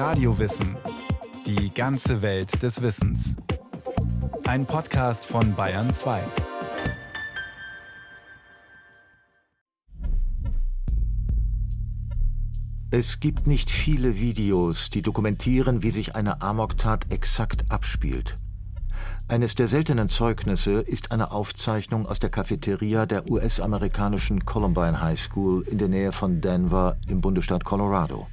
[0.00, 0.78] Radiowissen.
[1.46, 3.36] Die ganze Welt des Wissens.
[4.46, 6.22] Ein Podcast von Bayern 2.
[12.90, 18.34] Es gibt nicht viele Videos, die dokumentieren, wie sich eine Amoktat exakt abspielt.
[19.28, 25.62] Eines der seltenen Zeugnisse ist eine Aufzeichnung aus der Cafeteria der US-amerikanischen Columbine High School
[25.68, 28.28] in der Nähe von Denver im Bundesstaat Colorado.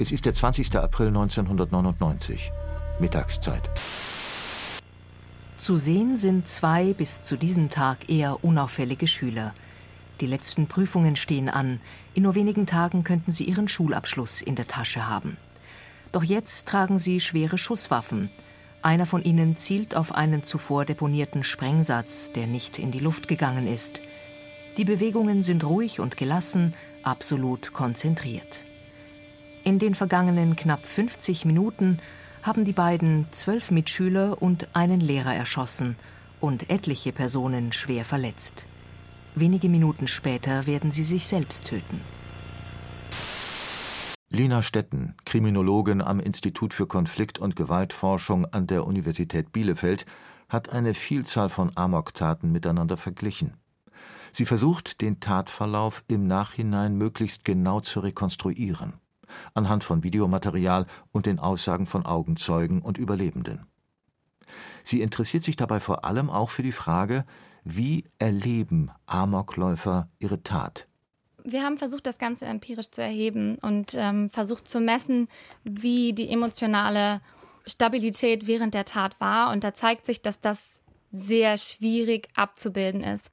[0.00, 0.76] Es ist der 20.
[0.76, 2.52] April 1999,
[3.00, 3.68] Mittagszeit.
[5.56, 9.54] Zu sehen sind zwei bis zu diesem Tag eher unauffällige Schüler.
[10.20, 11.80] Die letzten Prüfungen stehen an.
[12.14, 15.36] In nur wenigen Tagen könnten sie ihren Schulabschluss in der Tasche haben.
[16.12, 18.30] Doch jetzt tragen sie schwere Schusswaffen.
[18.82, 23.66] Einer von ihnen zielt auf einen zuvor deponierten Sprengsatz, der nicht in die Luft gegangen
[23.66, 24.00] ist.
[24.76, 28.64] Die Bewegungen sind ruhig und gelassen, absolut konzentriert.
[29.68, 31.98] In den vergangenen knapp 50 Minuten
[32.42, 35.94] haben die beiden zwölf Mitschüler und einen Lehrer erschossen
[36.40, 38.64] und etliche Personen schwer verletzt.
[39.34, 42.00] Wenige Minuten später werden sie sich selbst töten.
[44.30, 50.06] Lina Stetten, Kriminologin am Institut für Konflikt- und Gewaltforschung an der Universität Bielefeld,
[50.48, 53.58] hat eine Vielzahl von Amoktaten miteinander verglichen.
[54.32, 58.94] Sie versucht, den Tatverlauf im Nachhinein möglichst genau zu rekonstruieren,
[59.54, 63.66] anhand von Videomaterial und den Aussagen von Augenzeugen und Überlebenden.
[64.82, 67.24] Sie interessiert sich dabei vor allem auch für die Frage,
[67.64, 70.88] wie erleben Amokläufer ihre Tat?
[71.52, 75.28] wir haben versucht, das Ganze empirisch zu erheben und ähm, versucht zu messen,
[75.64, 77.20] wie die emotionale
[77.66, 79.50] Stabilität während der Tat war.
[79.52, 80.77] Und da zeigt sich, dass das
[81.10, 83.30] sehr schwierig abzubilden ist.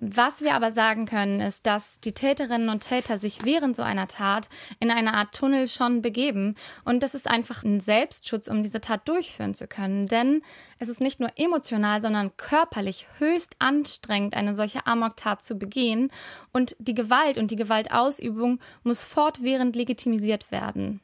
[0.00, 4.06] Was wir aber sagen können, ist, dass die Täterinnen und Täter sich während so einer
[4.06, 4.48] Tat
[4.78, 6.54] in eine Art Tunnel schon begeben.
[6.84, 10.06] Und das ist einfach ein Selbstschutz, um diese Tat durchführen zu können.
[10.06, 10.42] Denn
[10.78, 16.12] es ist nicht nur emotional, sondern körperlich höchst anstrengend, eine solche Amok-Tat zu begehen.
[16.52, 21.00] Und die Gewalt und die Gewaltausübung muss fortwährend legitimisiert werden.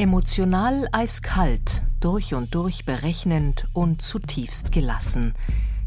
[0.00, 5.34] Emotional eiskalt, durch und durch berechnend und zutiefst gelassen.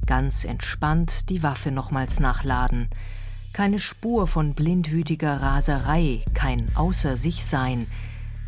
[0.05, 2.89] Ganz entspannt die Waffe nochmals nachladen.
[3.53, 7.87] Keine Spur von blindwütiger Raserei, kein Außer sich sein,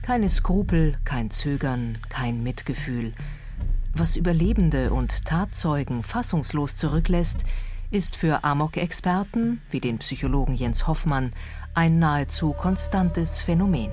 [0.04, 3.16] keine Skrupel, kein Zögern, kein Mitgefühl.
[3.92, 7.44] Was Überlebende und Tatzeugen fassungslos zurücklässt,
[7.90, 11.32] ist für Amok-Experten, wie den Psychologen Jens Hoffmann,
[11.74, 13.90] ein nahezu konstantes Phänomen.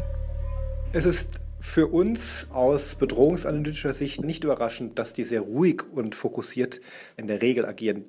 [0.92, 6.80] Es ist für uns aus bedrohungsanalytischer Sicht nicht überraschend, dass die sehr ruhig und fokussiert
[7.16, 8.06] in der Regel agieren.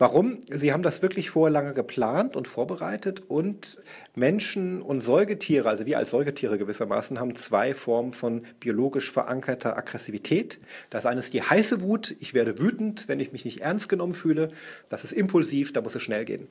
[0.00, 0.38] Warum?
[0.48, 3.78] Sie haben das wirklich vorher lange geplant und vorbereitet und
[4.14, 10.60] Menschen und Säugetiere, also wir als Säugetiere gewissermaßen, haben zwei Formen von biologisch verankerter Aggressivität.
[10.88, 12.14] Das eine ist die heiße Wut.
[12.20, 14.52] Ich werde wütend, wenn ich mich nicht ernst genommen fühle.
[14.88, 16.46] Das ist impulsiv, da muss es schnell gehen.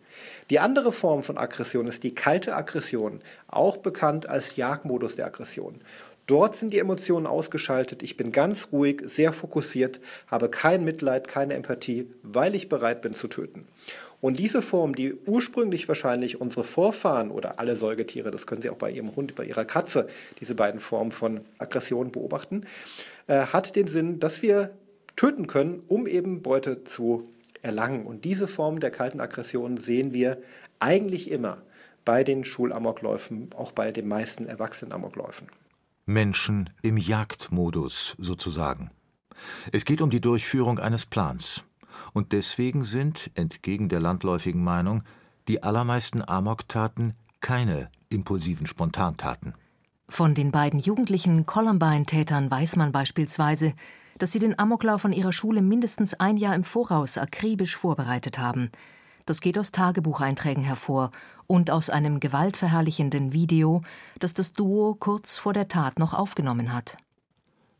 [0.49, 5.79] Die andere Form von Aggression ist die kalte Aggression, auch bekannt als Jagdmodus der Aggression.
[6.27, 8.03] Dort sind die Emotionen ausgeschaltet.
[8.03, 13.13] Ich bin ganz ruhig, sehr fokussiert, habe kein Mitleid, keine Empathie, weil ich bereit bin
[13.13, 13.65] zu töten.
[14.19, 18.77] Und diese Form, die ursprünglich wahrscheinlich unsere Vorfahren oder alle Säugetiere, das können Sie auch
[18.77, 20.07] bei Ihrem Hund, bei Ihrer Katze,
[20.41, 22.65] diese beiden Formen von Aggression beobachten,
[23.27, 24.71] äh, hat den Sinn, dass wir
[25.15, 27.29] töten können, um eben Beute zu
[27.61, 28.05] erlangen.
[28.05, 30.41] Und diese Form der kalten Aggression sehen wir
[30.79, 31.59] eigentlich immer
[32.03, 35.47] bei den Schulamokläufen, auch bei den meisten Erwachsenen-Amokläufen.
[36.07, 38.91] Menschen im Jagdmodus sozusagen.
[39.71, 41.63] Es geht um die Durchführung eines Plans.
[42.13, 45.03] Und deswegen sind, entgegen der landläufigen Meinung,
[45.47, 49.53] die allermeisten Amoktaten keine impulsiven Spontantaten.
[50.09, 53.73] Von den beiden jugendlichen Columbine-Tätern weiß man beispielsweise,
[54.17, 58.71] dass sie den Amoklauf an ihrer Schule mindestens ein Jahr im Voraus akribisch vorbereitet haben–
[59.27, 61.11] das geht aus Tagebucheinträgen hervor
[61.45, 63.83] und aus einem gewaltverherrlichenden Video,
[64.19, 66.97] das das Duo kurz vor der Tat noch aufgenommen hat.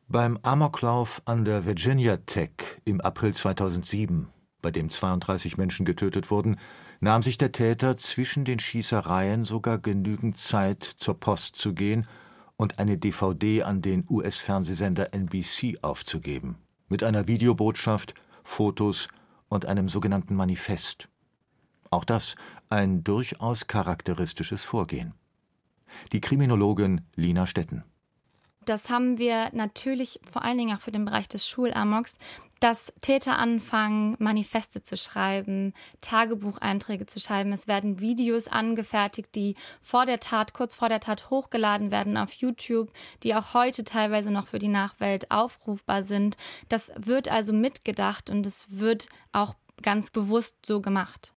[0.10, 2.52] Beim Amoklauf an der Virginia Tech
[2.86, 4.28] im April 2007,
[4.62, 6.58] bei dem 32 Menschen getötet wurden,
[7.00, 12.08] nahm sich der Täter zwischen den Schießereien sogar genügend Zeit, zur Post zu gehen
[12.56, 16.56] und eine DVD an den US-Fernsehsender NBC aufzugeben,
[16.90, 18.14] mit einer Videobotschaft,
[18.44, 19.08] Fotos
[19.50, 21.08] und einem sogenannten Manifest.
[21.98, 22.36] Auch das
[22.70, 25.16] ein durchaus charakteristisches Vorgehen.
[26.12, 27.84] Die Kriminologin Lina Stetten.
[28.66, 32.16] das haben wir natürlich vor allen Dingen auch für den Bereich des Schulamoks,
[32.60, 37.52] dass Täter anfangen, Manifeste zu schreiben, Tagebucheinträge zu schreiben.
[37.52, 42.32] Es werden Videos angefertigt, die vor der Tat, kurz vor der Tat hochgeladen werden auf
[42.32, 42.92] YouTube,
[43.24, 46.38] die auch heute teilweise noch für die Nachwelt aufrufbar sind.
[46.70, 51.34] Das wird also mitgedacht und es wird auch ganz bewusst so gemacht.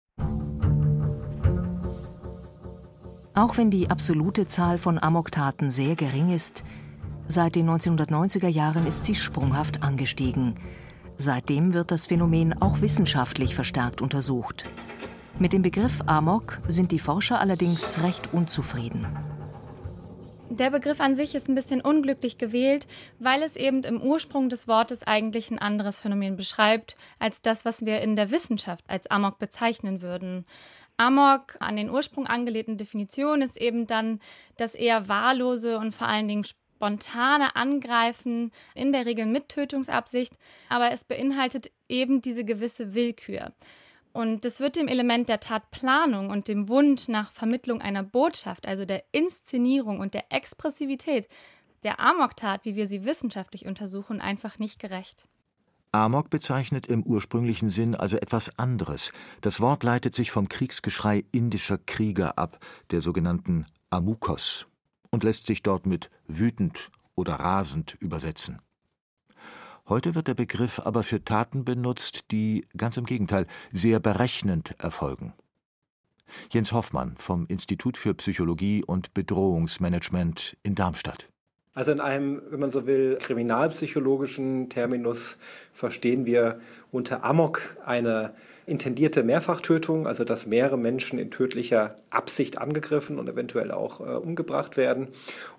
[3.40, 6.66] Auch wenn die absolute Zahl von Amoktaten sehr gering ist,
[7.26, 10.56] seit den 1990er Jahren ist sie sprunghaft angestiegen.
[11.16, 14.66] Seitdem wird das Phänomen auch wissenschaftlich verstärkt untersucht.
[15.38, 19.08] Mit dem Begriff Amok sind die Forscher allerdings recht unzufrieden.
[20.50, 22.88] Der Begriff an sich ist ein bisschen unglücklich gewählt,
[23.20, 27.86] weil es eben im Ursprung des Wortes eigentlich ein anderes Phänomen beschreibt, als das, was
[27.86, 30.46] wir in der Wissenschaft als Amok bezeichnen würden.
[31.00, 34.20] Amok an den Ursprung angelehnten Definition ist eben dann
[34.58, 40.34] das eher wahllose und vor allen Dingen spontane Angreifen, in der Regel mit Tötungsabsicht,
[40.68, 43.54] aber es beinhaltet eben diese gewisse Willkür.
[44.12, 48.84] Und das wird dem Element der Tatplanung und dem Wunsch nach Vermittlung einer Botschaft, also
[48.84, 51.28] der Inszenierung und der Expressivität
[51.84, 55.30] der Amok-Tat, wie wir sie wissenschaftlich untersuchen, einfach nicht gerecht.
[55.92, 59.12] Amok bezeichnet im ursprünglichen Sinn also etwas anderes.
[59.42, 64.68] Das Wort leitet sich vom Kriegsgeschrei indischer Krieger ab, der sogenannten Amukos
[65.10, 68.62] und lässt sich dort mit wütend oder rasend übersetzen.
[69.88, 75.34] Heute wird der Begriff aber für Taten benutzt, die, ganz im Gegenteil, sehr berechnend erfolgen.
[76.52, 81.30] Jens Hoffmann vom Institut für Psychologie und Bedrohungsmanagement in Darmstadt.
[81.74, 85.38] Also in einem, wenn man so will, kriminalpsychologischen Terminus
[85.74, 86.60] verstehen wir
[86.92, 88.34] unter Amok eine
[88.70, 94.78] intendierte Mehrfachtötung, also dass mehrere Menschen in tödlicher Absicht angegriffen und eventuell auch äh, umgebracht
[94.78, 95.10] werden.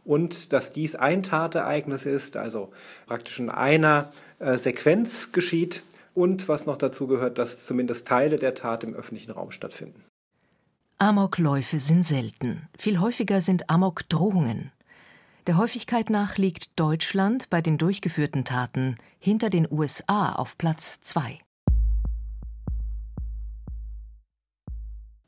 [0.05, 2.71] Und dass dies ein Tatereignis ist, also
[3.07, 5.83] praktisch in einer äh, Sequenz geschieht.
[6.15, 10.05] Und was noch dazu gehört, dass zumindest Teile der Tat im öffentlichen Raum stattfinden.
[10.99, 12.69] Amokläufe sind selten.
[12.77, 14.71] Viel häufiger sind Amokdrohungen.
[15.47, 21.39] Der Häufigkeit nach liegt Deutschland bei den durchgeführten Taten hinter den USA auf Platz 2.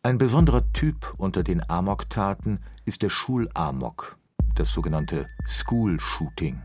[0.02, 4.18] Ein besonderer Typ unter den Amok-Taten ist der Schulamok,
[4.54, 6.60] das sogenannte School Shooting.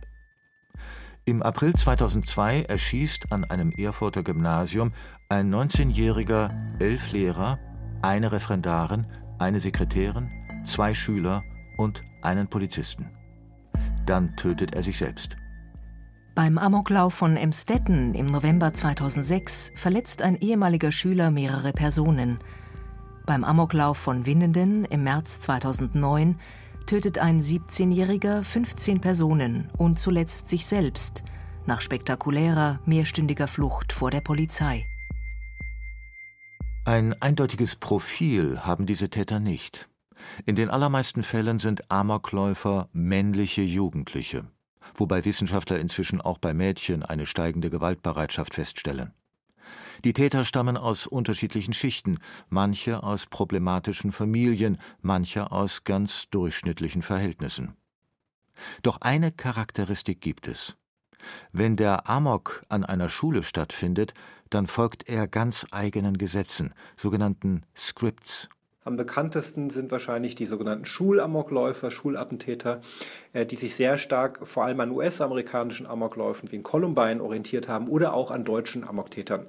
[1.24, 4.92] Im April 2002 erschießt an einem Erfurter Gymnasium
[5.30, 7.60] ein 19-jähriger elf Lehrer,
[8.02, 9.08] eine Referendarin,
[9.40, 10.30] eine Sekretärin,
[10.66, 11.44] zwei Schüler
[11.78, 13.17] und einen Polizisten.
[14.08, 15.38] Dann tötet er sich selbst.
[16.34, 22.40] Beim Amoklauf von Emstetten im November 2006 verletzt ein ehemaliger Schüler mehrere Personen.
[23.26, 26.40] Beim Amoklauf von Winnenden im März 2009
[26.86, 31.24] tötet ein 17-Jähriger 15 Personen und zuletzt sich selbst
[31.66, 34.86] nach spektakulärer, mehrstündiger Flucht vor der Polizei.
[36.86, 39.90] Ein eindeutiges Profil haben diese Täter nicht.
[40.46, 44.46] In den allermeisten Fällen sind Amokläufer männliche Jugendliche,
[44.96, 49.14] wobei Wissenschaftler inzwischen auch bei Mädchen eine steigende Gewaltbereitschaft feststellen.
[50.04, 52.20] Die Täter stammen aus unterschiedlichen Schichten,
[52.50, 57.76] manche aus problematischen Familien, manche aus ganz durchschnittlichen Verhältnissen.
[58.84, 60.76] Doch eine Charakteristik gibt es.
[61.52, 64.14] Wenn der Amok an einer Schule stattfindet,
[64.50, 68.50] dann folgt er ganz eigenen Gesetzen, sogenannten Scripts
[68.88, 72.82] am bekanntesten sind wahrscheinlich die sogenannten Schulamokläufer, Schulattentäter,
[73.34, 77.88] äh, die sich sehr stark vor allem an US-amerikanischen Amokläufen wie in Columbine orientiert haben
[77.88, 79.46] oder auch an deutschen Amoktätern.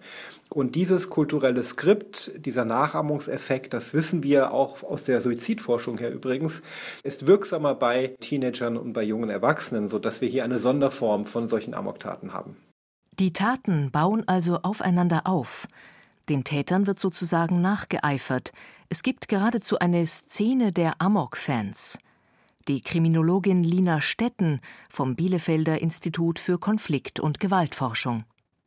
[0.50, 6.62] Und dieses kulturelle Skript, dieser Nachahmungseffekt, das wissen wir auch aus der Suizidforschung her übrigens,
[7.02, 11.74] ist wirksamer bei Teenagern und bei jungen Erwachsenen, sodass wir hier eine Sonderform von solchen
[11.74, 12.56] Amoktaten haben.
[13.18, 15.66] Die Taten bauen also aufeinander auf.
[16.28, 18.52] Den Tätern wird sozusagen nachgeeifert.
[18.90, 21.98] Es gibt geradezu eine Szene der Amok-Fans.
[22.68, 28.24] Die Kriminologin Lina Stetten vom Bielefelder Institut für Konflikt- und Gewaltforschung.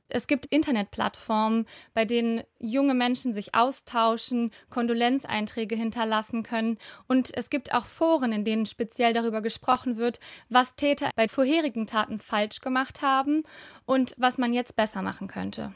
[0.09, 6.79] Es gibt Internetplattformen, bei denen junge Menschen sich austauschen, Kondolenzeinträge hinterlassen können.
[7.07, 11.85] Und es gibt auch Foren, in denen speziell darüber gesprochen wird, was Täter bei vorherigen
[11.85, 13.43] Taten falsch gemacht haben
[13.85, 15.73] und was man jetzt besser machen könnte.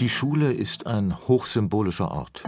[0.00, 2.44] Die Schule ist ein hochsymbolischer Ort.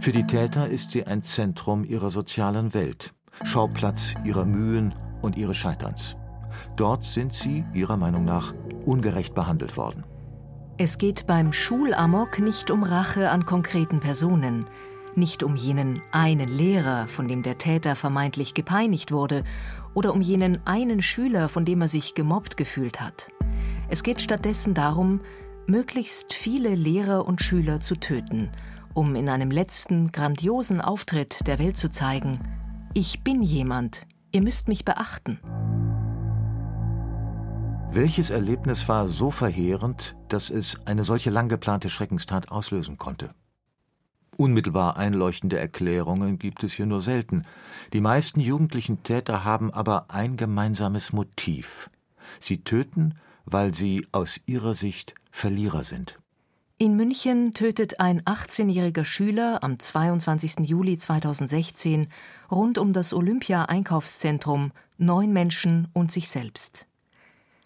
[0.00, 5.56] Für die Täter ist sie ein Zentrum ihrer sozialen Welt, Schauplatz ihrer Mühen und ihres
[5.56, 6.16] Scheiterns.
[6.76, 8.52] Dort sind sie, ihrer Meinung nach,
[8.84, 10.04] ungerecht behandelt worden.
[10.76, 14.66] Es geht beim Schulamok nicht um Rache an konkreten Personen,
[15.14, 19.44] nicht um jenen einen Lehrer, von dem der Täter vermeintlich gepeinigt wurde,
[19.94, 23.30] oder um jenen einen Schüler, von dem er sich gemobbt gefühlt hat.
[23.88, 25.20] Es geht stattdessen darum,
[25.66, 28.50] möglichst viele Lehrer und Schüler zu töten,
[28.94, 32.40] um in einem letzten grandiosen Auftritt der Welt zu zeigen,
[32.94, 35.38] ich bin jemand, ihr müsst mich beachten.
[37.90, 43.34] Welches Erlebnis war so verheerend, dass es eine solche lang geplante Schreckenstat auslösen konnte?
[44.38, 47.42] Unmittelbar einleuchtende Erklärungen gibt es hier nur selten.
[47.92, 51.90] Die meisten jugendlichen Täter haben aber ein gemeinsames Motiv.
[52.40, 56.20] Sie töten, weil sie aus ihrer Sicht Verlierer sind.
[56.78, 60.60] In München tötet ein 18-jähriger Schüler am 22.
[60.60, 62.08] Juli 2016
[62.50, 66.86] rund um das Olympia-Einkaufszentrum neun Menschen und sich selbst.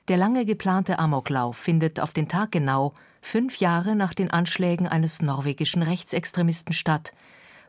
[0.08, 5.20] Der lange geplante Amoklauf findet auf den Tag genau fünf Jahre nach den Anschlägen eines
[5.20, 7.12] norwegischen Rechtsextremisten statt,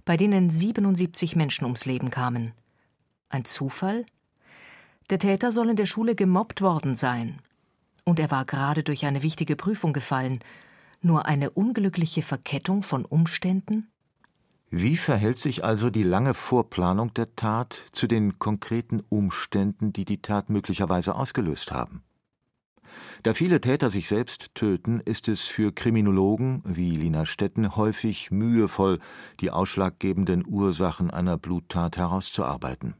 [0.05, 2.53] bei denen 77 Menschen ums Leben kamen.
[3.29, 4.05] Ein Zufall?
[5.09, 7.39] Der Täter soll in der Schule gemobbt worden sein.
[8.07, 10.39] Und er war gerade durch eine wichtige Prüfung gefallen.
[11.01, 13.91] Nur eine unglückliche Verkettung von Umständen?
[14.69, 20.21] Wie verhält sich also die lange Vorplanung der Tat zu den konkreten Umständen, die die
[20.21, 22.01] Tat möglicherweise ausgelöst haben?
[23.23, 28.99] Da viele Täter sich selbst töten, ist es für Kriminologen wie Lina Stetten häufig mühevoll,
[29.41, 32.95] die ausschlaggebenden Ursachen einer Bluttat herauszuarbeiten.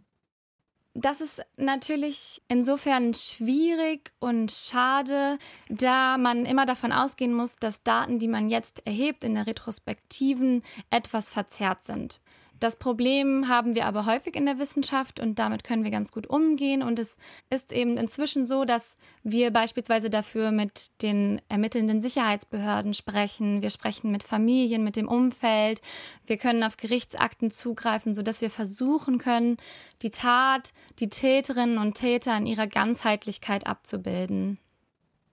[1.00, 5.38] Das ist natürlich insofern schwierig und schade,
[5.70, 10.64] da man immer davon ausgehen muss, dass Daten, die man jetzt erhebt in der Retrospektiven,
[10.90, 12.20] etwas verzerrt sind.
[12.60, 16.28] Das Problem haben wir aber häufig in der Wissenschaft und damit können wir ganz gut
[16.28, 16.82] umgehen.
[16.82, 17.16] Und es
[17.50, 23.62] ist eben inzwischen so, dass wir beispielsweise dafür mit den ermittelnden Sicherheitsbehörden sprechen.
[23.62, 25.82] Wir sprechen mit Familien, mit dem Umfeld.
[26.26, 29.58] Wir können auf Gerichtsakten zugreifen, sodass wir versuchen können,
[30.02, 34.58] die Tat, die Täterinnen und Täter in ihrer Ganzheitlichkeit abzubilden.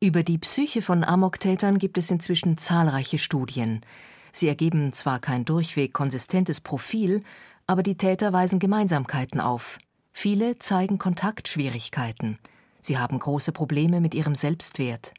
[0.01, 3.81] Über die Psyche von Amoktätern gibt es inzwischen zahlreiche Studien.
[4.35, 7.23] Sie ergeben zwar kein durchweg konsistentes Profil,
[7.69, 9.79] aber die Täter weisen Gemeinsamkeiten auf.
[10.13, 12.39] Viele zeigen Kontaktschwierigkeiten.
[12.81, 15.15] Sie haben große Probleme mit ihrem Selbstwert.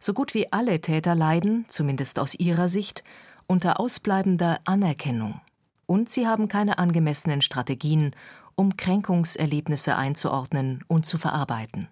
[0.00, 3.04] So gut wie alle Täter leiden, zumindest aus ihrer Sicht,
[3.46, 5.40] unter ausbleibender Anerkennung.
[5.86, 8.16] Und sie haben keine angemessenen Strategien,
[8.56, 11.88] um Kränkungserlebnisse einzuordnen und zu verarbeiten.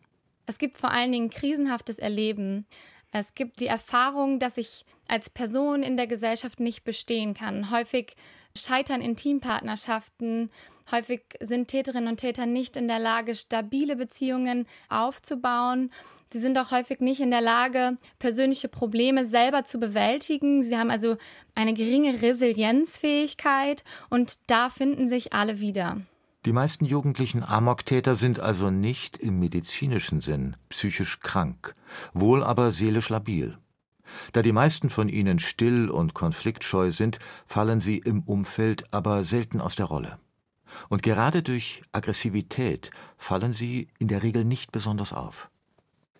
[0.46, 2.66] Es gibt vor allen Dingen krisenhaftes Erleben.
[3.12, 7.70] Es gibt die Erfahrung, dass ich als Person in der Gesellschaft nicht bestehen kann.
[7.70, 8.14] Häufig
[8.56, 10.50] scheitern Intimpartnerschaften.
[10.90, 15.90] Häufig sind Täterinnen und Täter nicht in der Lage, stabile Beziehungen aufzubauen.
[16.30, 20.62] Sie sind auch häufig nicht in der Lage, persönliche Probleme selber zu bewältigen.
[20.62, 21.16] Sie haben also
[21.54, 26.02] eine geringe Resilienzfähigkeit und da finden sich alle wieder.
[26.44, 31.74] Die meisten jugendlichen Amoktäter sind also nicht im medizinischen Sinn psychisch krank,
[32.12, 33.58] wohl aber seelisch labil.
[34.32, 39.60] Da die meisten von ihnen still und konfliktscheu sind, fallen sie im Umfeld aber selten
[39.60, 40.18] aus der Rolle.
[40.88, 45.50] Und gerade durch Aggressivität fallen sie in der Regel nicht besonders auf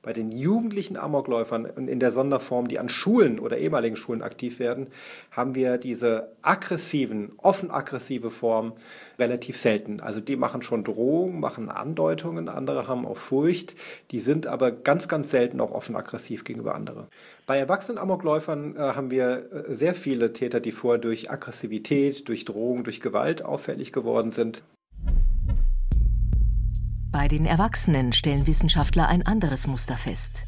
[0.03, 4.59] bei den jugendlichen Amokläufern und in der Sonderform, die an Schulen oder ehemaligen Schulen aktiv
[4.59, 4.89] werden,
[5.31, 8.73] haben wir diese aggressiven, offen aggressive Form
[9.19, 10.01] relativ selten.
[10.01, 13.75] Also die machen schon Drohungen, machen Andeutungen, andere haben auch Furcht,
[14.11, 17.07] die sind aber ganz, ganz selten auch offen aggressiv gegenüber anderen.
[17.47, 22.45] Bei erwachsenen Amokläufern äh, haben wir äh, sehr viele Täter, die vorher durch Aggressivität, durch
[22.45, 24.63] Drohung, durch Gewalt auffällig geworden sind.
[27.19, 30.47] Bei den Erwachsenen stellen Wissenschaftler ein anderes Muster fest.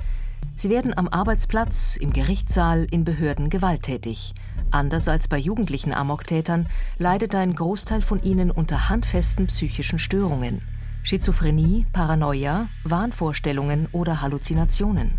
[0.54, 4.34] Sie werden am Arbeitsplatz, im Gerichtssaal, in Behörden gewalttätig.
[4.70, 10.62] Anders als bei jugendlichen Amoktätern leidet ein Großteil von ihnen unter handfesten psychischen Störungen.
[11.02, 15.18] Schizophrenie, Paranoia, Wahnvorstellungen oder Halluzinationen.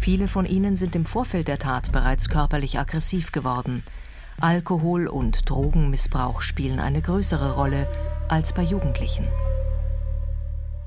[0.00, 3.82] Viele von ihnen sind im Vorfeld der Tat bereits körperlich aggressiv geworden.
[4.38, 7.88] Alkohol- und Drogenmissbrauch spielen eine größere Rolle
[8.28, 9.26] als bei Jugendlichen.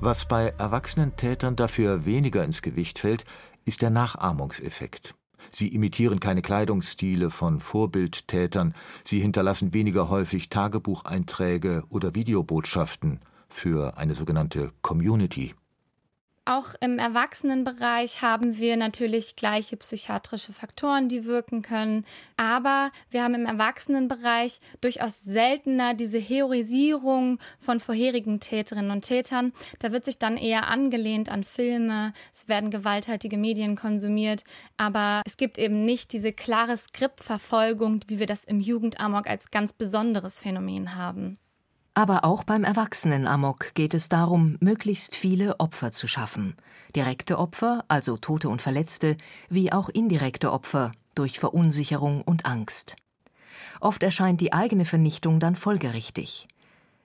[0.04, 3.24] Was bei erwachsenen Tätern dafür weniger ins Gewicht fällt,
[3.64, 5.14] ist der Nachahmungseffekt.
[5.50, 14.14] Sie imitieren keine Kleidungsstile von Vorbildtätern, sie hinterlassen weniger häufig Tagebucheinträge oder Videobotschaften für eine
[14.14, 15.54] sogenannte Community.
[16.46, 22.04] Auch im Erwachsenenbereich haben wir natürlich gleiche psychiatrische Faktoren, die wirken können.
[22.36, 29.54] Aber wir haben im Erwachsenenbereich durchaus seltener diese Heroisierung von vorherigen Täterinnen und Tätern.
[29.78, 34.44] Da wird sich dann eher angelehnt an Filme, es werden gewalttätige Medien konsumiert,
[34.76, 39.72] aber es gibt eben nicht diese klare Skriptverfolgung, wie wir das im Jugendamok als ganz
[39.72, 41.38] besonderes Phänomen haben.
[41.96, 46.56] Aber auch beim Erwachsenen-Amok geht es darum, möglichst viele Opfer zu schaffen.
[46.96, 49.16] Direkte Opfer, also Tote und Verletzte,
[49.48, 52.96] wie auch indirekte Opfer durch Verunsicherung und Angst.
[53.80, 56.48] Oft erscheint die eigene Vernichtung dann folgerichtig.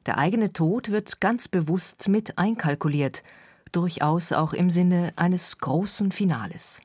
[0.07, 3.23] Der eigene Tod wird ganz bewusst mit einkalkuliert,
[3.71, 6.81] durchaus auch im Sinne eines großen Finales.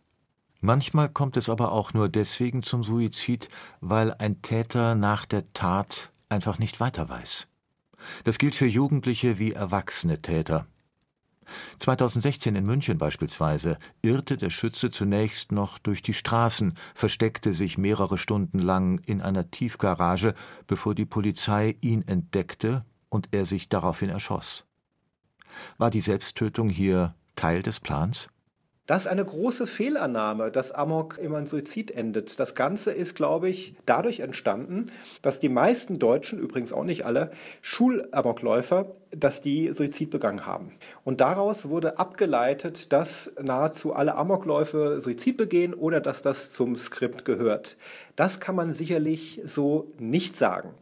[0.61, 3.49] Manchmal kommt es aber auch nur deswegen zum Suizid,
[3.81, 7.47] weil ein Täter nach der Tat einfach nicht weiter weiß.
[8.25, 10.67] Das gilt für Jugendliche wie erwachsene Täter.
[11.79, 18.19] 2016 in München beispielsweise irrte der Schütze zunächst noch durch die Straßen, versteckte sich mehrere
[18.19, 20.35] Stunden lang in einer Tiefgarage,
[20.67, 24.65] bevor die Polizei ihn entdeckte und er sich daraufhin erschoss.
[25.79, 28.29] War die Selbsttötung hier Teil des Plans?
[28.87, 32.39] Das ist eine große Fehlannahme, dass Amok immer in Suizid endet.
[32.39, 37.31] Das Ganze ist, glaube ich, dadurch entstanden, dass die meisten Deutschen, übrigens auch nicht alle,
[37.63, 40.73] Schulamokläufer, dass die Suizid begangen haben.
[41.03, 47.25] Und daraus wurde abgeleitet, dass nahezu alle Amokläufe Suizid begehen oder dass das zum Skript
[47.25, 47.79] gehört.
[48.17, 50.75] Das kann man sicherlich so nicht sagen.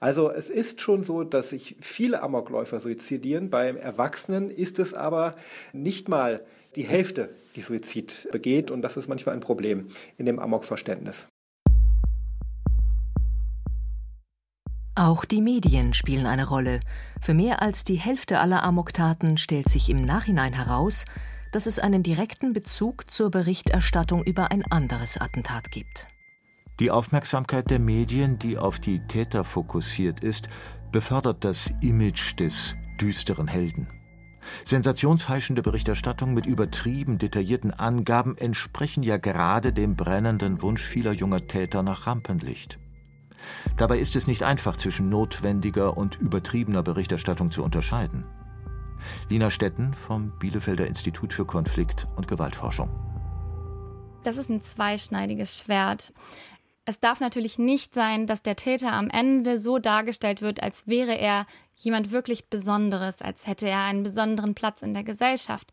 [0.00, 3.50] Also es ist schon so, dass sich viele Amokläufer suizidieren.
[3.50, 5.36] Beim Erwachsenen ist es aber
[5.72, 6.40] nicht mal
[6.76, 8.70] die Hälfte, die Suizid begeht.
[8.70, 11.26] Und das ist manchmal ein Problem in dem Amok-Verständnis.
[14.94, 16.80] Auch die Medien spielen eine Rolle.
[17.20, 21.06] Für mehr als die Hälfte aller Amoktaten stellt sich im Nachhinein heraus,
[21.50, 26.08] dass es einen direkten Bezug zur Berichterstattung über ein anderes Attentat gibt.
[26.78, 30.48] Die Aufmerksamkeit der Medien, die auf die Täter fokussiert ist,
[30.90, 33.88] befördert das Image des düsteren Helden.
[34.64, 41.82] Sensationsheischende Berichterstattung mit übertrieben detaillierten Angaben entsprechen ja gerade dem brennenden Wunsch vieler junger Täter
[41.82, 42.78] nach Rampenlicht.
[43.76, 48.24] Dabei ist es nicht einfach zwischen notwendiger und übertriebener Berichterstattung zu unterscheiden.
[49.28, 52.88] Lina Stetten vom Bielefelder Institut für Konflikt- und Gewaltforschung.
[54.22, 56.12] Das ist ein zweischneidiges Schwert.
[56.84, 61.16] Es darf natürlich nicht sein, dass der Täter am Ende so dargestellt wird, als wäre
[61.16, 65.72] er jemand wirklich Besonderes, als hätte er einen besonderen Platz in der Gesellschaft.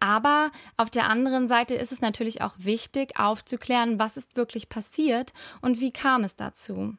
[0.00, 5.32] Aber auf der anderen Seite ist es natürlich auch wichtig, aufzuklären, was ist wirklich passiert
[5.60, 6.94] und wie kam es dazu.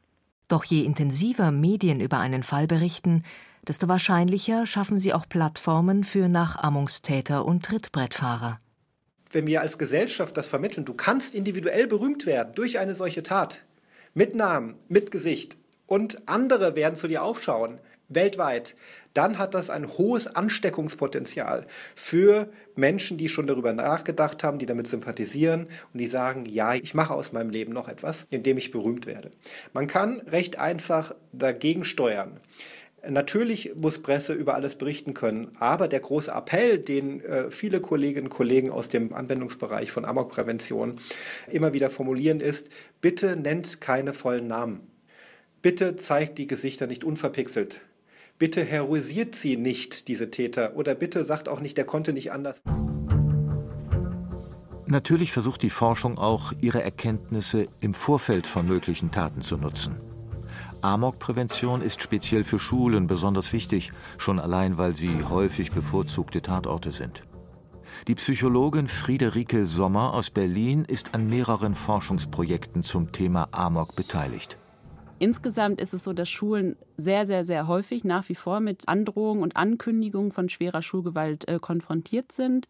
[0.48, 3.22] Doch je intensiver Medien über einen Fall berichten,
[3.66, 8.60] desto wahrscheinlicher schaffen sie auch Plattformen für Nachahmungstäter und Trittbrettfahrer.
[9.30, 13.60] Wenn wir als Gesellschaft das vermitteln, du kannst individuell berühmt werden durch eine solche Tat,
[14.12, 18.76] mit Namen, mit Gesicht, und andere werden zu dir aufschauen, weltweit,
[19.12, 24.86] dann hat das ein hohes Ansteckungspotenzial für Menschen, die schon darüber nachgedacht haben, die damit
[24.86, 29.06] sympathisieren und die sagen, ja, ich mache aus meinem Leben noch etwas, indem ich berühmt
[29.06, 29.30] werde.
[29.72, 32.40] Man kann recht einfach dagegen steuern.
[33.08, 38.28] Natürlich muss Presse über alles berichten können, aber der große Appell, den äh, viele Kolleginnen
[38.28, 40.98] und Kollegen aus dem Anwendungsbereich von Amokprävention
[41.50, 44.80] immer wieder formulieren, ist, bitte nennt keine vollen Namen.
[45.60, 47.82] Bitte zeigt die Gesichter nicht unverpixelt.
[48.36, 52.60] Bitte heroisiert sie nicht, diese Täter, oder bitte sagt auch nicht, der konnte nicht anders.
[54.86, 60.00] Natürlich versucht die Forschung auch, ihre Erkenntnisse im Vorfeld von möglichen Taten zu nutzen.
[60.82, 67.22] Amokprävention ist speziell für Schulen besonders wichtig, schon allein weil sie häufig bevorzugte Tatorte sind.
[68.08, 74.58] Die Psychologin Friederike Sommer aus Berlin ist an mehreren Forschungsprojekten zum Thema Amok beteiligt.
[75.20, 79.42] Insgesamt ist es so, dass Schulen sehr, sehr, sehr häufig nach wie vor mit Androhungen
[79.42, 82.66] und Ankündigungen von schwerer Schulgewalt äh, konfrontiert sind.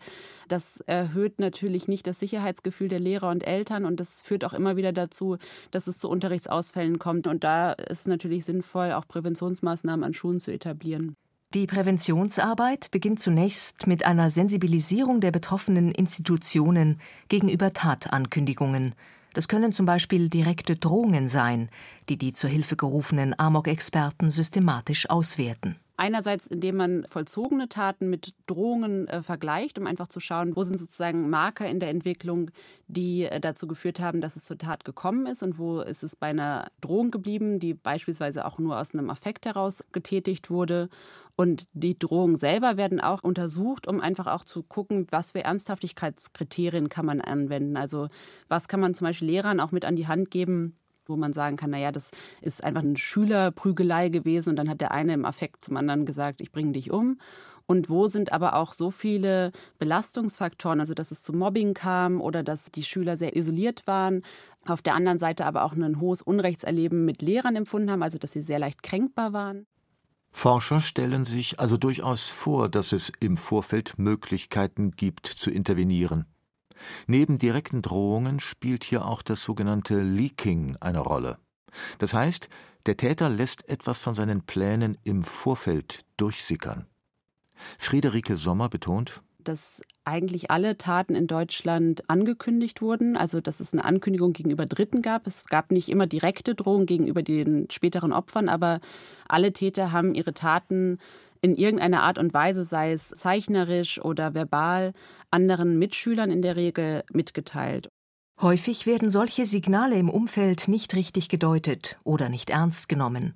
[0.49, 4.77] Das erhöht natürlich nicht das Sicherheitsgefühl der Lehrer und Eltern und das führt auch immer
[4.77, 5.39] wieder dazu,
[5.71, 7.27] dass es zu Unterrichtsausfällen kommt.
[7.27, 11.17] Und da ist es natürlich sinnvoll, auch Präventionsmaßnahmen an Schulen zu etablieren.
[11.55, 18.95] Die Präventionsarbeit beginnt zunächst mit einer Sensibilisierung der betroffenen Institutionen gegenüber Tatankündigungen
[19.35, 21.69] das können zum Beispiel direkte Drohungen sein,
[22.09, 25.77] die die zur Hilfe gerufenen Amok-Experten systematisch auswerten.
[25.97, 30.79] Einerseits, indem man vollzogene Taten mit Drohungen äh, vergleicht, um einfach zu schauen, wo sind
[30.79, 32.51] sozusagen Marker in der Entwicklung,
[32.89, 36.17] die äh, dazu geführt haben, dass es zur Tat gekommen ist und wo ist es
[36.17, 40.89] bei einer Drohung geblieben, die beispielsweise auch nur aus einem Affekt heraus getätigt wurde.
[41.37, 46.89] Und die Drohungen selber werden auch untersucht, um einfach auch zu gucken, was für Ernsthaftigkeitskriterien
[46.89, 47.77] kann man anwenden.
[47.77, 48.09] Also
[48.49, 50.77] was kann man zum Beispiel Lehrern auch mit an die Hand geben,
[51.07, 54.93] wo man sagen kann, naja, das ist einfach eine Schülerprügelei gewesen und dann hat der
[54.93, 57.19] eine im Affekt zum anderen gesagt, ich bringe dich um.
[57.67, 62.43] Und wo sind aber auch so viele Belastungsfaktoren, also dass es zu Mobbing kam oder
[62.43, 64.23] dass die Schüler sehr isoliert waren.
[64.67, 68.33] Auf der anderen Seite aber auch ein hohes Unrechtserleben mit Lehrern empfunden haben, also dass
[68.33, 69.67] sie sehr leicht kränkbar waren.
[70.31, 76.27] Forscher stellen sich also durchaus vor, dass es im Vorfeld Möglichkeiten gibt zu intervenieren.
[77.07, 81.39] Neben direkten Drohungen spielt hier auch das sogenannte Leaking eine Rolle.
[81.99, 82.49] Das heißt,
[82.87, 86.87] der Täter lässt etwas von seinen Plänen im Vorfeld durchsickern.
[87.79, 93.85] Friederike Sommer betont, dass eigentlich alle Taten in Deutschland angekündigt wurden, also dass es eine
[93.85, 95.27] Ankündigung gegenüber Dritten gab.
[95.27, 98.81] Es gab nicht immer direkte Drohungen gegenüber den späteren Opfern, aber
[99.29, 100.99] alle Täter haben ihre Taten
[101.45, 104.95] in irgendeiner Art und Weise, sei es zeichnerisch oder verbal,
[105.31, 107.91] anderen Mitschülern in der Regel mitgeteilt.
[108.41, 113.35] Häufig werden solche Signale im Umfeld nicht richtig gedeutet oder nicht ernst genommen.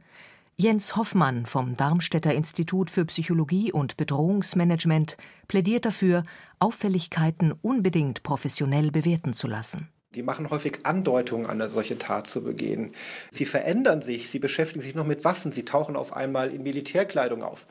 [0.57, 6.25] Jens Hoffmann vom Darmstädter Institut für Psychologie und Bedrohungsmanagement plädiert dafür,
[6.61, 9.91] Auffälligkeiten unbedingt professionell bewerten zu lassen.
[10.15, 12.93] Die machen häufig Andeutungen, eine solche Tat zu begehen.
[13.31, 17.43] Sie verändern sich, sie beschäftigen sich noch mit Waffen, sie tauchen auf einmal in Militärkleidung
[17.43, 17.67] auf.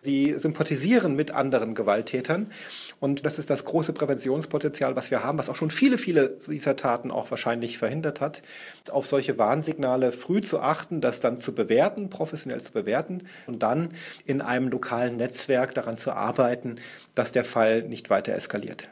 [0.00, 2.50] Sie sympathisieren mit anderen Gewalttätern.
[2.98, 6.76] Und das ist das große Präventionspotenzial, was wir haben, was auch schon viele, viele dieser
[6.76, 8.42] Taten auch wahrscheinlich verhindert hat.
[8.90, 13.90] Auf solche Warnsignale früh zu achten, das dann zu bewerten, professionell zu bewerten und dann
[14.24, 16.76] in einem lokalen Netzwerk daran zu arbeiten,
[17.14, 18.88] dass der Fall nicht weiter eskaliert.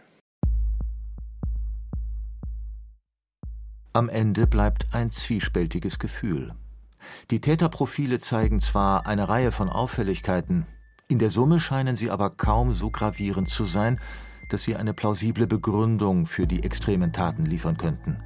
[3.93, 6.55] Am Ende bleibt ein zwiespältiges Gefühl.
[7.31, 10.67] Die Täterprofile zeigen zwar eine Reihe von Auffälligkeiten,
[11.09, 13.99] in der Summe scheinen sie aber kaum so gravierend zu sein,
[14.49, 18.23] dass sie eine plausible Begründung für die extremen Taten liefern könnten.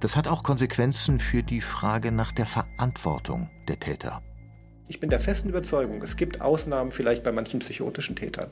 [0.00, 4.22] Das hat auch Konsequenzen für die Frage nach der Verantwortung der Täter.
[4.88, 8.50] Ich bin der festen Überzeugung, es gibt Ausnahmen vielleicht bei manchen psychotischen Tätern,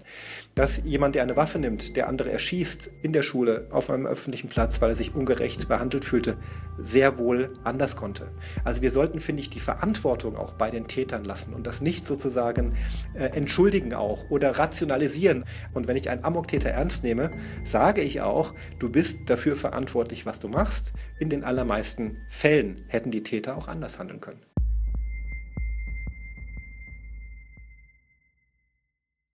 [0.57, 4.49] dass jemand, der eine Waffe nimmt, der andere erschießt in der Schule, auf einem öffentlichen
[4.49, 6.37] Platz, weil er sich ungerecht behandelt fühlte,
[6.77, 8.33] sehr wohl anders konnte.
[8.65, 12.05] Also wir sollten, finde ich, die Verantwortung auch bei den Tätern lassen und das nicht
[12.05, 12.75] sozusagen
[13.15, 15.45] äh, entschuldigen auch oder rationalisieren.
[15.73, 17.31] Und wenn ich einen Amoktäter ernst nehme,
[17.63, 20.95] sage ich auch, du bist dafür verantwortlich, was du machst.
[21.21, 24.41] In den allermeisten Fällen hätten die Täter auch anders handeln können.